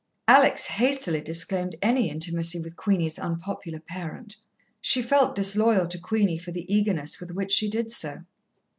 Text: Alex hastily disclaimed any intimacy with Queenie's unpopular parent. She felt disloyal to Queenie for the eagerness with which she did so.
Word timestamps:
Alex 0.27 0.65
hastily 0.65 1.21
disclaimed 1.21 1.75
any 1.79 2.09
intimacy 2.09 2.59
with 2.59 2.75
Queenie's 2.75 3.19
unpopular 3.19 3.79
parent. 3.79 4.35
She 4.81 4.99
felt 4.99 5.35
disloyal 5.35 5.85
to 5.89 5.99
Queenie 5.99 6.39
for 6.39 6.49
the 6.49 6.65
eagerness 6.73 7.19
with 7.19 7.29
which 7.29 7.51
she 7.51 7.69
did 7.69 7.91
so. 7.91 8.23